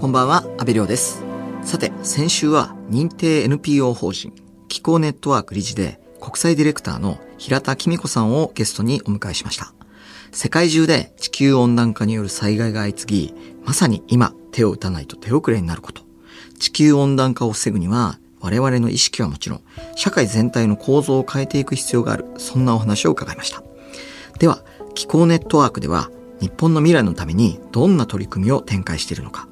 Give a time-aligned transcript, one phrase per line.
[0.00, 1.22] こんばんは、安部亮です。
[1.62, 4.32] さて、先週は認定 NPO 法人
[4.66, 9.74] 気候ネットワーク理事で国際ディレクターの平田紀美子さんをゲストにお迎えしました。
[10.32, 13.34] 世界中で地球温暖化による災害が相次ぎ、
[13.66, 16.00] まさに今手を打たないと手遅れになること。
[16.58, 19.62] 地球温暖化を防ぐには我々の意識はもちろん、
[19.96, 23.62] 社会全体の構造を変えていく必要がある、そんなお話を伺いました。
[24.38, 24.64] では、
[24.94, 26.10] 気候ネットワークでは
[26.40, 29.49] 日本の未来のためにどんな取り組みを展開しているのか。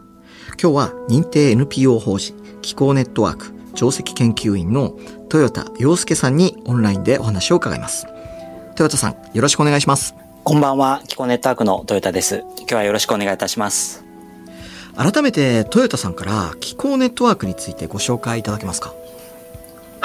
[0.60, 4.96] 今日は認定 NPO 法人気候ネットワーク上席研究員の
[5.32, 8.06] 豊田洋介さんにオンラインでお話を伺います。
[8.70, 10.14] 豊田さん、よろしくお願いします。
[10.44, 12.44] こんばんは、気候ネットワークの豊田です。
[12.58, 14.04] 今日はよろしくお願いいたします。
[14.96, 18.94] 改めて豊田さんから気候ネットワークについてご紹介いただけますか？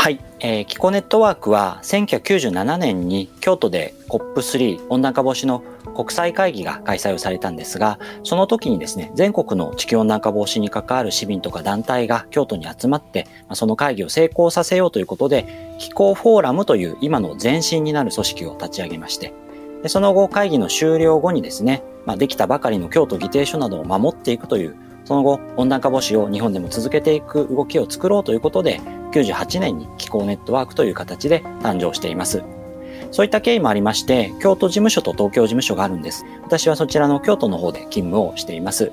[0.04, 5.64] はい、えー、気候ネットワークは1997年に京都で COP3 温暖化防止の
[5.96, 19.34] 国際会議が開催をされたんですが、その時にですね、全国の地球温暖化防止に関わる市民とか団体が京都に集まって、その会議を成功させようということで、気候フォーラムという今の前身になる組織を立ち上げまして、
[19.84, 24.76] でその後会議の終了後にですね、まあ、できたばかりの京都議定書などを守っていくという、
[25.06, 28.82] その後温暖化防止を日本でも続けていく動きを作ろうということで、
[29.14, 32.44] 98年に気候ネットワークという形で誕生しています。
[33.12, 36.26] そういった経緯もありまして、京都事務所と東京事務所があるんです。
[36.44, 38.92] 私はそちらの京都の方で勤務をしています。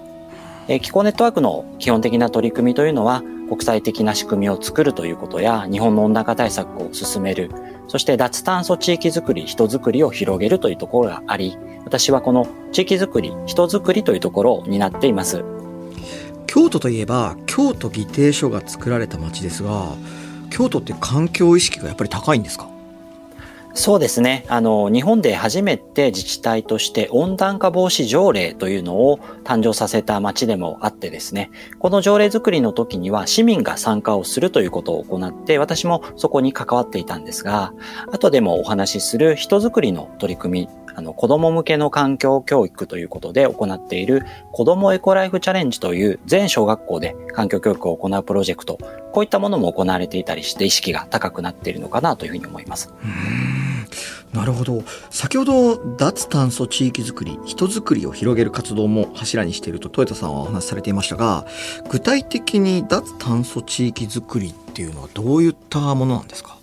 [0.69, 7.51] えー、気候ネットワークの基本的な取り組みというのは、国際的な仕組みを作るということや、日本の温暖化対策を進める、
[7.89, 15.43] そして脱炭素地域づくり、人づくりを広げるというところがあり、私はこの地域づくり、人づくりというところを担っています。
[16.61, 19.95] 京都といえば、京都議定書が作られた町ですが、
[20.51, 22.69] 京都って環境意識がやっぱり高いんですか？
[23.73, 24.45] そうですね。
[24.49, 37.73] あの、日本で初めて自治体として温暖化防止条例というのを誕生させた町でもあってですね、この条例作りの時には市民が参加をするということを行って、私もそこに関わっていたんですが、
[38.13, 48.79] 後でもお話しする人づくりの取り組み、あの、子供向けの環境教育ということで行っている子供エコライフチャレンジという全小学校で環境教育を行うプロジェクト、
[49.13, 52.93] こういったものも行われていたりして意識が高くなっているのかなというふうに思います。
[54.33, 54.85] なるほど。
[55.11, 61.47] 先ほど脱炭素地域づくり、人づくりを広げる活動も柱にしていると豊田さんはお話しされていましたが、
[61.91, 66.60] 具体的に脱炭素地域づくりっていうのはどういったものなんですか？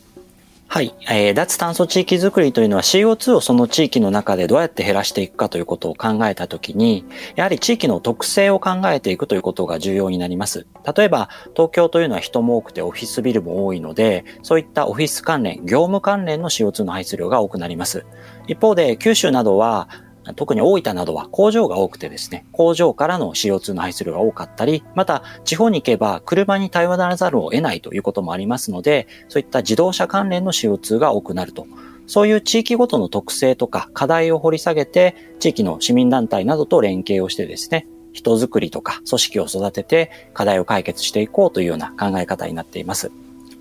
[0.70, 7.06] はい、えー、脱炭素地域づくりというのは CO2 をその地域の中でどうやって減らしていくかということを考えたときに、
[7.36, 10.68] やはり地域の特性を考えていくということが重要になります。
[10.96, 18.06] 例えば、東京というのは人も多くてオフィスビルも多いので、そういったオフィス関連、業務関連の CO2 の排出量が多くなります。
[18.48, 19.88] 一方で、九州などは
[20.36, 31.68] 特に大分などは工場が多くてですね、工場からの CO2 の排出量が多かったり、また地方に行けば車に頼らざるを得ないということもありますので、そういった自動車関連の CO2 が多くなると。
[32.08, 43.12] そういう地域ごとの特性とか課題を掘り下げて、地域の市民団体などと連携をしてですね、人づくりとか組織を育てて課題を解決していこうというような考え方になっています。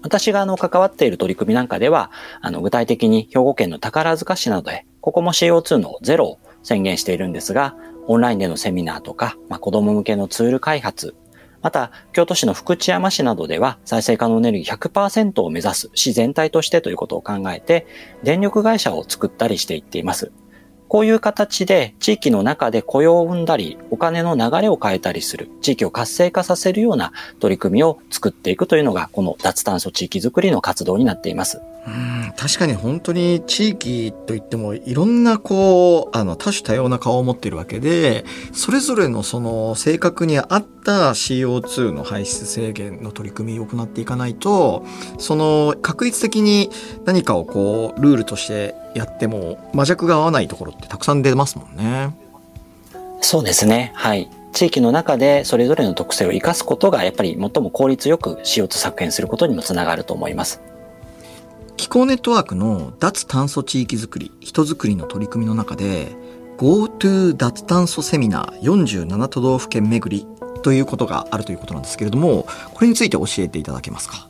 [0.03, 7.77] 私があの関わっている取り組みなんかでは、あの具体的に兵庫県の宝塚市などで、ここも CO2 のゼロを宣言しているんですが、
[8.09, 11.15] オンラインでのセミナーとか、まあ、子供向けのツール開発、
[11.63, 17.87] また、京都市の福知山市などでは再生可能エネルギー100%を目指す市全体としてということを考えて、
[18.25, 20.33] 電力会社を作ったりしていっています。
[20.89, 31.61] こういう形で地域の中で雇用を生んだり、お金の流れを変えたりする、地域を活性化させるような取り組みを作っていくというのが、この脱炭素地域づくりの活動になっています。
[31.87, 44.85] うん確かに本当に地域といってもいろんなこうあの多種多様な顔を持っているわけでそれぞれのその性格に合った CO2 の排出制限の取り組みを行っていかないと
[45.19, 46.71] その確率的に
[47.05, 52.17] 何かをこうルールとしてやっても魔弱が合わないところってたくさん出ますもんね。
[53.21, 53.93] そうですね。
[53.95, 54.31] はい。
[54.53, 60.63] 地域の中でそれぞれの特性を生かすことがやっぱり最も効率よく CO2 削減することにもつながると思います。
[61.77, 66.17] 気候ネットワークの脱炭素地域づくり、人づくりの取り組みの中で
[66.59, 70.27] GoTo 脱炭素セミナー47都道府県巡り
[70.63, 74.29] ということがあるということなんですけれども、これについて教えていただけますか？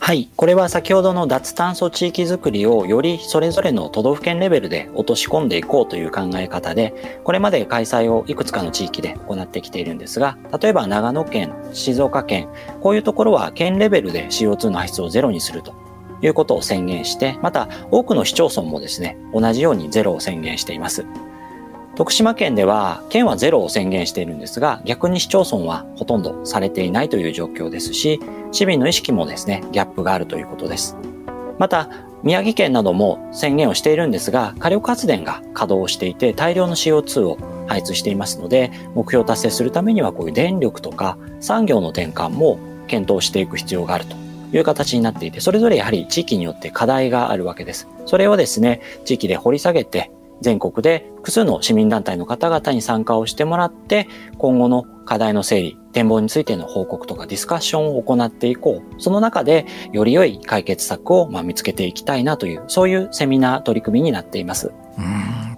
[0.00, 0.28] はい。
[0.36, 12.48] これは先ほどの脱炭素地域づくりをよりそれぞれの都道府県レベルで落とし込んでいこうという考え方で、これまで開催をいくつかの地域で行ってきているんですが、例えば長野県、静岡県、
[12.80, 15.74] こういうところは県レベルで CO2 の排出をゼロにすると
[16.26, 21.04] いうことを宣言して、また多くの市町村もですね、同じようにゼロを宣言しています。
[21.96, 30.96] 徳島県では、県はゼロを宣言しているんですが、逆に市町村はほとんどされていないという状況ですし、市民の意識もですね、ギャップがあるということです。
[31.58, 31.88] また、
[32.24, 44.16] 宮城県なども宣言をしているんですが、火力発電が稼働していて大量の CO2 を排出していますので、目標達成するためにはこういう電力とか産業の転換も検討していく必要があると
[44.56, 47.88] いう形になっていて、それぞれやはり地域によって課題があるわけです。
[48.06, 50.10] それをですね、地域で掘り下げて、
[50.40, 59.00] 全国で複数の市民団体の方々に参加をしてもらって、今後の課題の整理、展望についての報告とかディスカッションを行っていこう。
[59.00, 64.72] その中でより良い解決策をまあ見つけていきたいなという、そういうセミナー取り組みになっています。
[64.98, 65.04] うん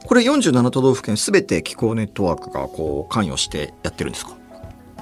[0.07, 4.37] これ47都道府県すべて気候ネットワークがこう関与してやってるんですか？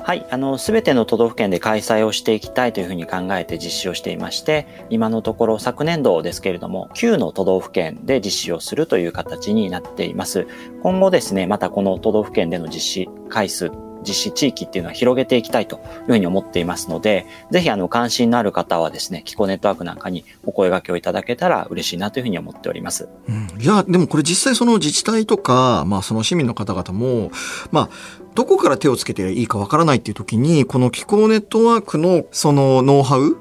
[0.06, 10.46] はい、あの、すべての都道府県で開催をしていきたいというふうに考えて実施をしていまして、今のところ昨年度ですけれども、9の都道府県で実施をするという形になっています。
[10.82, 13.70] 今後ですね、またこの都道府県での実施回数
[14.06, 23.08] 実施地域っていうのは広げていきたいというふうに思っていますので、ぜひあの関心のある方はですね、気候ネットワークなんかにお声掛けをいただけたら嬉しいなというふうに思っております。
[23.28, 27.30] うん、いや、でもこれ実際その自治体とか、まあその市民の方々も、
[27.72, 33.36] まあ、どこから手をつけていいかわからないっていう時に、この気候ネットワークのそのノウハウ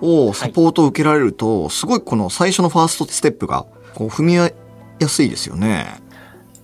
[0.00, 4.50] をサポートを受けられると、はい、すごいこの最初のファーストステップがこう踏みや
[5.08, 6.00] すいですよね。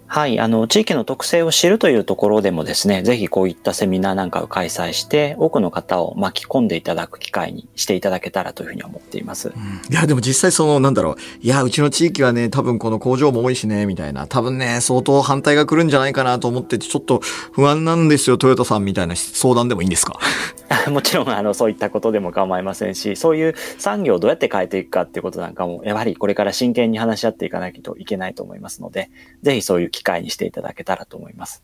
[0.07, 9.49] はい、あの、地域の特性を知るというところでもですね、ぜひこういったセミナーなんかを開催して、多くの方を巻き込んでいただく機会にしていただけたらというふうに思っています。
[9.49, 9.55] うん、
[9.91, 17.21] いや、でも実際その、なんだろう、いや、うちの地域はね、多分この工場も多いしね、みたいな、多分ね、相当反対が来るんじゃないかなと思ってて、ちょっと
[17.53, 20.21] 不安なんですよ、トヨタさんみたいな相談でもいいんですか？
[20.91, 29.11] もちろん、あの、そういったことでも構いませんし、そういう産業をどうやって変えていくかっていうことなんかも、やはりこれから真剣に話し合っていかないといけないと思いますので、
[29.43, 31.63] ぜひそういう機会にしていただけたらと思います。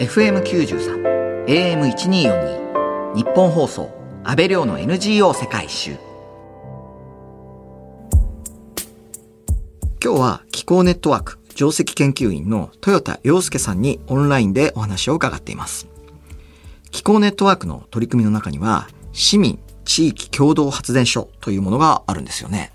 [0.00, 3.90] FM93、AM1242、日本放送、
[4.22, 5.96] 安倍亮の NGO 世界一周。
[10.02, 15.88] 今日は気候ネットワーク上席研究員の豊田洋介さんにオンラインでお話を伺っています。
[16.92, 22.73] 気候ネットワークの取り組みの中には、市民地域共同発電所というものがあるんですよね。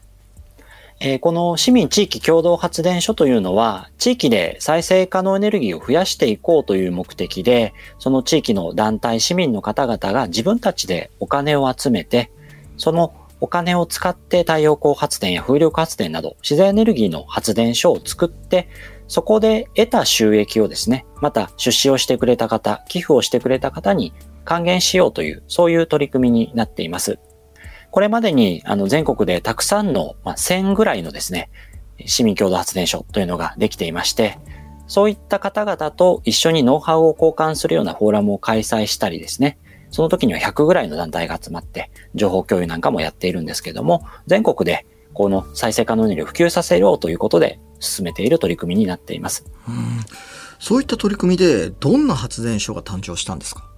[1.02, 12.32] えー、この市民地域共同発電所というのは、地域で再生可能エネルギーを増やしていこうという目的で、その地域の団体市民の方々が自分たちでお金を集めて、
[12.76, 18.68] そのお金を使って太陽光発電や風力発電など自然エネルギーの発電所を作って、
[19.08, 24.14] そこで得た収益をですね、また出資をしてくれた方、寄付をしてくれた方に
[24.44, 27.20] 還元しようという、そういう取り組みになっています。
[27.92, 31.50] これまでにあの全国でたくさんの、まあ、1000ぐらいのですね、
[32.06, 34.38] 市民共同発電所というのができていまして、
[34.88, 39.58] そういった方々と一緒にノウハウを交換するようなフォーラムを開催したりですね、
[39.92, 49.46] その時には100ぐらいの団体が集まって情報共有なんかもやっているんですけども、全国でこの再生可能エネルギーを普及させようということで進めている取り組みになっています。
[49.68, 49.76] うん
[50.62, 53.69] そういった取り組みでどんな発電所が誕生したんですか？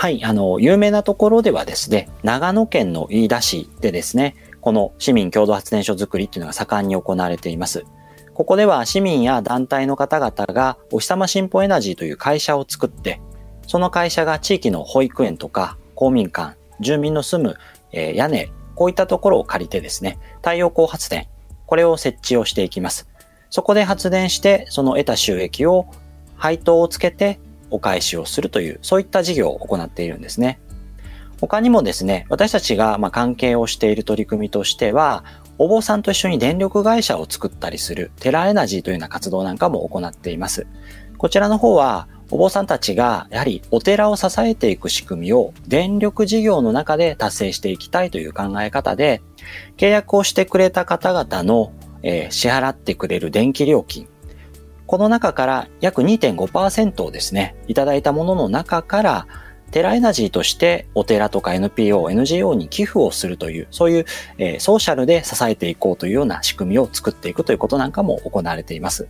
[0.00, 7.84] はい、あの、有名なところではですね、長野県の飯田市でですね、この市民共同発電所づくりっていうのが盛んに行われています。
[8.32, 13.20] ここでは市民や団体の方々がお日様新報エナジーという会社を作って、
[13.66, 17.56] その会社が地域の保育園とか公民館、住民の住む、
[17.90, 21.26] え屋根、こういったところを借りてですね、太陽光発電、
[21.66, 23.08] これを設置をしていきます。
[23.50, 25.86] そこで発電して、その得た収益を
[26.36, 27.40] 配当をつけて
[27.70, 30.60] お返しをするという、そういった事業を行っているんですね。
[31.40, 35.24] 他にもですね、私たちがま関係をしている取り組みとしては、
[35.56, 40.66] お坊さんと一緒に電力会社を作ったりするテラエナジーというような活動なんかも行っています。
[41.16, 49.22] こちらの方は、お坊さんたちがやはりお寺を支えていく仕組みを電力事業の中で達成していきたいという考え方で、
[49.76, 51.72] 契約をしてくれた方々の、
[52.02, 54.08] えー、支払ってくれる電気料金、
[54.88, 59.26] この中から約2.5%をですね、いただいたものの中から、
[59.70, 64.06] テラエナジーとしてお寺とか NPO、NGO に寄付をするという、そういう、
[64.38, 69.06] えー、ソーシャルで支えていこうというような仕組みを作っていくということなんかも行われています。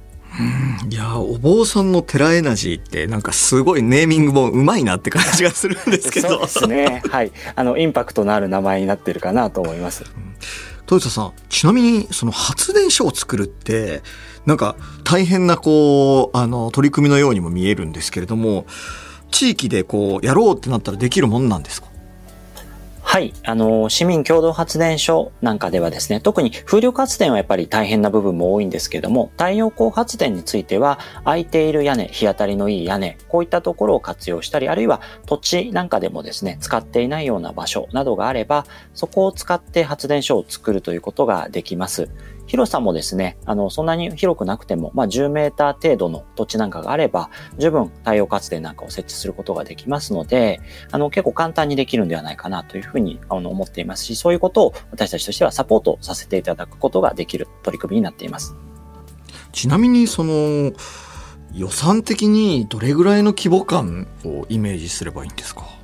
[0.90, 6.28] いやお坊さんのテラエナジーってなんかすごいネーミングもうまいなって感じがするんですけど。
[6.28, 7.02] そうですね。
[7.08, 7.30] はい。
[7.54, 10.04] あのインパクトのある名前になってるかなと思います、
[10.90, 14.02] 豊田さんちなみにその発電所を作るって
[14.48, 18.64] なんか大変なこう、あの、取り組みのようにも見えるんですけれども、
[19.30, 21.88] 地域でこう、やろうってなったらできるもんなんですか？
[23.02, 23.34] はい。
[23.44, 38.64] あの、市民共同発電所なんかではですね、特に風力発電はやっぱり大変な部分も多いんですけども、太陽光発電については、空いている屋根、日当たりのいい屋根、こういったところを活用したり、あるいは土地なんかでもですね、使っていないような場所などがあれば、
[38.94, 42.08] そこを使って発電所を作るということができます。
[42.48, 58.56] 広さもですね、あの、そんなに広くなくても、まあ、10メーター程度の土地なんかがあれば、十分太陽活電なんかを設置することができますので、あの、結構簡単にできるんではないかなというふうにあの思っていますし、そういうことを私たちとしてはサポートさせていただくことができる取り組みになっています。
[59.52, 60.72] ちなみに、その、
[61.54, 65.77] 予算的にどれぐらいの規模感をイメージすればいいんですか？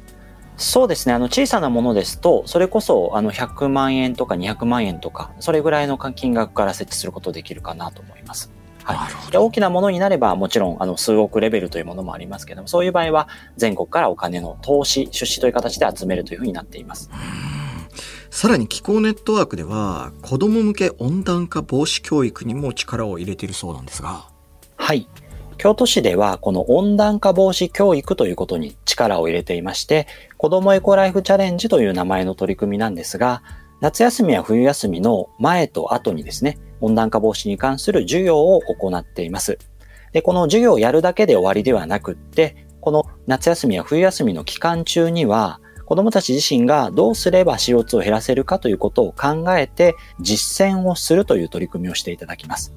[0.56, 1.14] そうですね。
[1.14, 8.52] あの、小さなものですと、それこそ、あの、100万円とか200万円とか、それぐらいの金額から設置することできるかなと思います。
[8.84, 9.32] はい。
[9.32, 17.10] で大きなものになれば、もちろん、あの、数億レベルというものもありますけども、そういう場合は、全国からお金の投資、出資という形で集めるというふうになっています。
[18.30, 24.26] さらに気候ネットワークでは、子供向け温暖化防止教育にも力を入れているそうなんですが。
[24.76, 25.08] はい。
[25.56, 30.06] 京都市ではこの温暖化防止教育ということに力を入れていまして、
[30.36, 33.42] 子供エコライフチャレンジという名前の取り組みなんですが、
[33.80, 39.58] 夏休みや冬休みの前と後にですね、温暖化防止に関する授業を行っています。
[40.12, 52.72] で、この授業をやるだけで終わりではなくって、この夏休みや冬休みの期間中には、子供たち自身がどうすれば CO2 を減らせるかということを考えて実践をするという取り組みをしていただきます。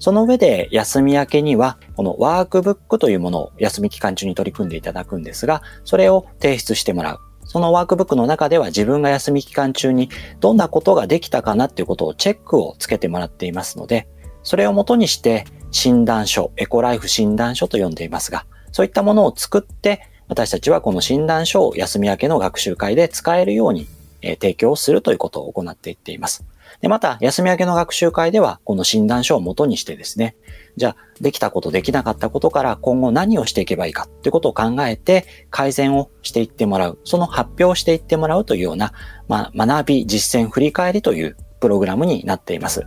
[0.00, 7.20] その上で休み明けには、このワークブックというものを休み期間中に取り組んでいただくんですが、それを提出してもらう。
[7.44, 10.08] そのワークブックの中では自分が休み期間中に
[10.40, 14.08] どんなことができたかなっていうことをチェックをつけてもらっていますので、
[14.42, 23.86] それをもとにして診断書、エコライフ診断書と呼んでいますが、そういったものを作って、私たちはこの診断書を休み明けの学習会で使えるように、
[24.22, 26.44] 提供するということを行っていっています。
[26.80, 30.36] で、また、休み明けの学習会では、この診断書を元にしてですね、
[30.76, 38.92] じゃあ、できたこと、できなかったことから今後何をしていけばいいかっていうことを考えて、改善をしていってもらう、その発表をしていってもらうというような、
[39.28, 42.86] まあ、学び、実践、振り返りというプログラムになっています。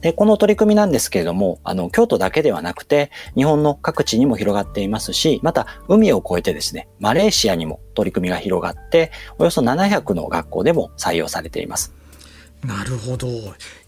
[0.00, 12.01] で、この取り組みなんですけれども、あの、京都だけではなくて、日本の各地にも広がっていますし、また、海を越えてですね、マレーシアにも取り組みが広がって、およそ700の学校でも採用されています。
[12.64, 13.26] なるほど。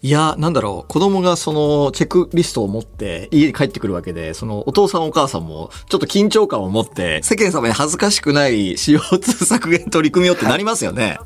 [0.03, 11.19] いや、なんだろう、子供がそのチェックリストを持って家に帰ってくるわけで、そのお父さんお母さんもちょっと緊張感を持って、世間様に恥ずかしくない CO2 削減取り組みよってなりますよね。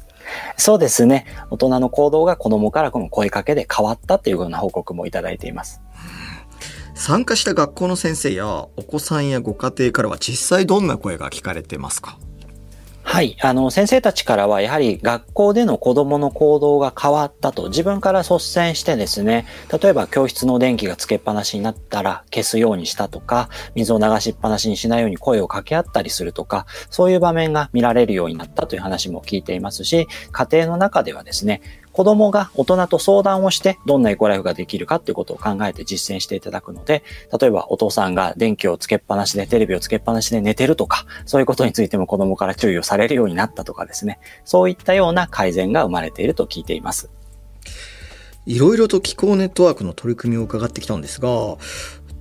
[0.58, 1.24] そうですね。
[1.50, 5.80] 大人の行動が子供からこの声かけで変わったっていうような報告もいただいています。
[6.94, 12.18] 参加した学校の先生やお子さんやご家庭からは実際どんな声が聞かれてますか？
[13.10, 13.38] はい。
[13.40, 19.46] あの、先生たちからは、やはり学校での子供の行動が変わったと、自分から率先してですね、
[19.82, 31.62] 例えば教室の電気がつけっぱなしになったら消すようにしたとか、水を流しっぱなしにしないように声を掛け合ったりするとか、そういう場面が見られるようになったという話も聞いていますし、家庭の中ではですね、
[31.98, 37.02] 子供が大人と相談をして、どんなエコライフができるかっていうことを考えて実践していただくので、
[37.40, 47.10] 例えばお父さんが電気をつけっぱなしで、テレビをつけっぱなしで寝てるとか、そういうことについても子供から注意をされるようになったとかですね、そういったような改善が生まれていると聞いています。
[48.46, 51.28] いろいろと気候ネットワークの取り組みを伺ってきたんですが、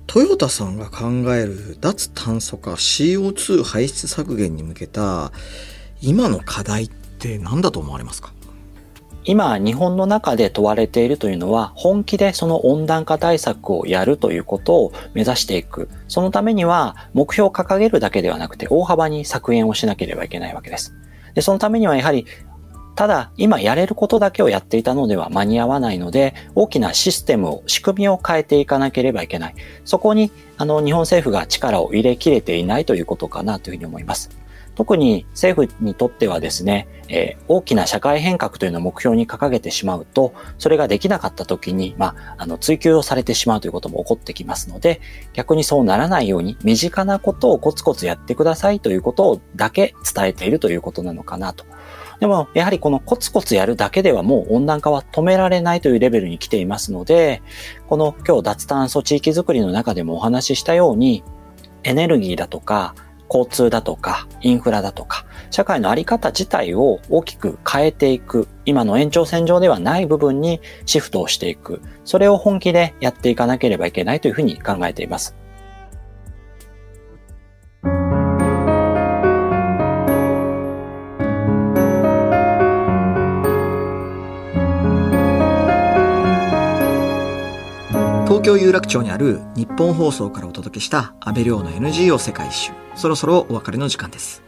[0.08, 1.06] トヨタさんが考
[1.36, 5.30] える脱炭素化 CO2 排出削減に向けた
[6.00, 8.32] 今の課題って何だと思われますか？
[9.28, 15.90] 今日本の中で問われているというのは本気でその温暖化対策をやるということを目指していく。
[16.08, 20.94] そのためには目標を掲げるだけではなくて大幅に削減をしなければいけないわけです。
[21.34, 22.24] で、そのためにはやはり
[22.96, 29.54] ただ、今やれることだけをやっていたのでは間に合わないので、大きなシステムを、仕組みを変えていかなければいけない。
[29.84, 34.37] そこに、あの、日本政府が力を入れきれていないということかなというふうに思います。
[34.78, 45.00] 特に政府にとってはですね、えー、大きな社会変革というのを目標に掲げてしまうと、それができなかった時に、まあ、あの、追求をされてしまうということも起こってきますので、
[45.32, 51.64] 逆にそうならないように、身近なことをコツコツやってくださいということをだけ伝えているということなのかなと。
[52.20, 57.42] でも、やはりこのコツコツやるだけではもう温暖化は止められないというレベルに来ていますので、
[57.88, 61.24] この今日脱炭素地域づくりの中でもお話ししたように、
[61.82, 62.94] エネルギーだとか、
[63.28, 75.36] 交通だとか、インフラだとか、社会のあり方自体を大きく変えていく、今の延長線上ではない部分にシフトをしていく、それを本気でやっていかなければいけないというふうに考えています。
[88.28, 92.72] 東京有楽町にある日本放送からお届けした安倍亮の NGO 世界一周。
[92.94, 94.42] そろそろお別れの時間です。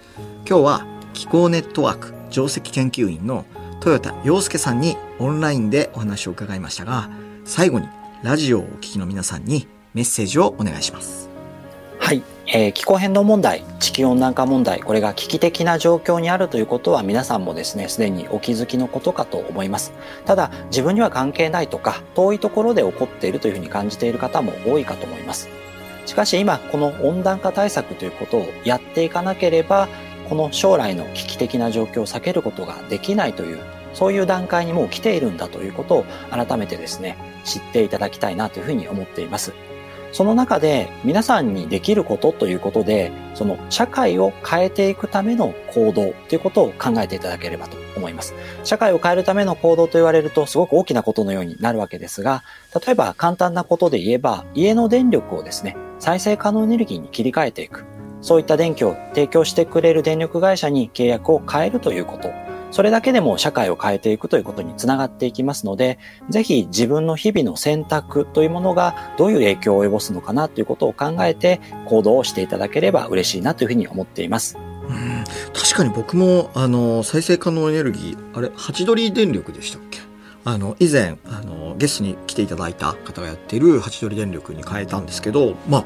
[0.47, 3.47] 今日は気候ネットワーク上席研究員の
[3.83, 7.09] 豊田洋介さんにオンラインでお話を伺いましたが、
[7.47, 7.89] 最後に
[8.23, 11.30] ラジオをお聞きの皆さんにメッセージをお願いします。
[12.11, 19.93] はい、えー、気候変動問題、地球温暖化問題、これが危機的な状況にあるということは皆さんもですね、すでにお気づきのことかと思います。
[20.27, 25.49] ただ、自分には関係ないとか、遠いところで起こっているというふうに感じている方も多いかと思います。
[26.05, 29.87] しかし今、この温暖化対策ということをやっていかなければ、
[30.29, 33.61] この将来の危機的な状況を避けることができないという、
[33.95, 39.53] そういう段階にもう来ているんだということを改めてですね、知っていただきたいなというふうに思っています。
[40.13, 48.35] その中で皆さんにできることということで、その社会を変えていくための行動ということを考えていただければと思います。
[48.65, 52.43] 社会を変えるための行動と言われるとすごく大きなことのようになるわけですが、
[52.85, 57.85] 例えば簡単なことで言えば、家の電力をですね、再生可能エネルギーに切り替えていく。
[58.23, 62.31] そういった電気を提供してくれる電力会社に契約を変えるということ。
[62.71, 65.99] それだけでも社会を変えていくということにつながっていきますので、
[66.29, 74.57] ぜひ自分の日々の選択というものがどういう影響を及ぼすのかなということを考えて行動をしていただければ嬉しいなというふうに思っています。
[74.57, 80.01] うん確かに僕もあの再生可能エネルギーあれハチドリ電力でしたっけ？
[80.45, 85.85] あの以前あのゲストに来ていただいた方がやっているハチドリ電力に変えたんですけどまあ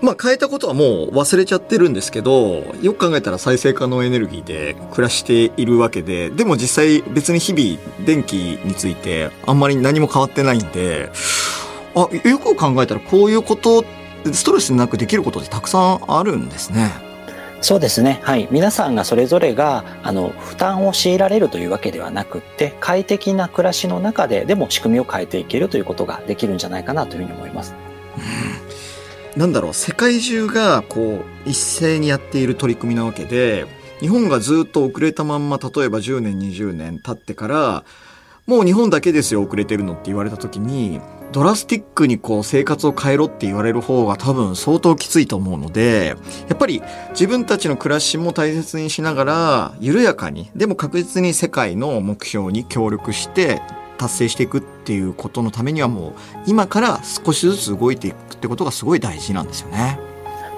[0.00, 11.10] まあ変えたことはもう忘れちゃってるんですけど、よく考えたら再生可能エネルギーで暮らしているわけで、でも実際別に日々電気についてあんまり何も変わってないんで、
[11.94, 13.84] あ、よく考えたらこういうこと、
[14.32, 16.90] ストレスなくできることってたくさんあるんですね。
[17.62, 18.20] そうですね。
[18.22, 18.48] はい。
[18.50, 27.74] 皆さんがそれぞれが、あの、負担を強いられるというわけではなくって、快適な暮らしの中で、でも仕組みを変えていけるということができるんじゃないかなというふうに思います。
[29.36, 33.66] なんだろう、世界中がこう、一斉にやっている取り組みなわけで、
[34.00, 37.84] 日本がずっと遅れたまんま、例えば10年、20年経ってから、
[38.46, 41.00] もう日本だけですよ、遅れてるのって言われた時に、
[41.32, 46.16] ドラスティックにこう生活を変えろって言われる方が多分相当きついと思うので、
[46.48, 53.62] やっぱり自分たちの暮らしも大切にしながら、緩やかに、でも確実に世界の目標に協力して
[54.00, 56.12] 達成していくっていうことのためにはもう
[56.46, 60.00] 今から少しずつ動いていくってことがすごい大事なんですよね。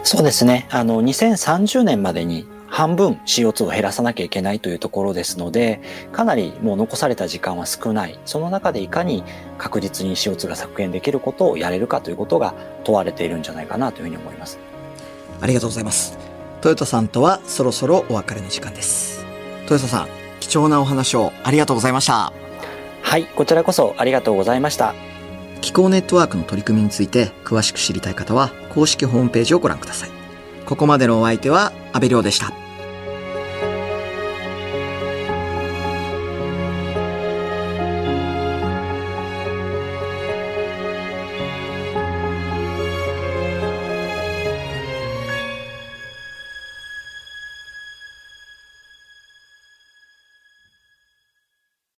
[0.05, 0.69] そうですね。
[0.71, 5.81] あの、2030年までに半分 CO2 を減らさなきゃいけないというところですので、
[6.13, 8.19] かなりもう残された時間は少ない。
[8.25, 9.25] その中でいかに
[9.59, 14.59] 確実に CO2 が削減できることをやれるかということが問われているんじゃないかなというふうに思います。
[15.41, 16.17] ありがとうございます。
[16.61, 19.25] トヨタさんとはそろそろお別れの時間です。
[19.67, 20.09] トヨタさん、
[20.41, 22.33] 貴重なお話をありがとうございました。
[23.13, 24.95] はい、こちらこそありがとうございました。
[25.61, 30.11] 気候ネットワークの取り組みについて詳しく知りたい方は公式ホームページをご覧ください。
[30.65, 32.62] ここまでのお相手は安部亮でした。